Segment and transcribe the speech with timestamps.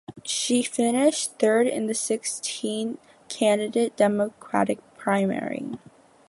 [0.23, 2.97] She finished third in the sixteen
[3.29, 5.77] candidate Democratic primary.